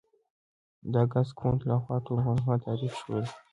د 0.91 0.93
اګوست 1.03 1.33
کُنت 1.39 1.61
لخوا 1.69 1.97
ټولنپوهنه 2.05 2.55
تعریف 2.65 2.93
شوې 3.01 3.19
ده. 3.23 3.31